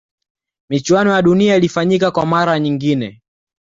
[0.69, 3.21] michuano ya dunia ilifanyika kwa mara nyingine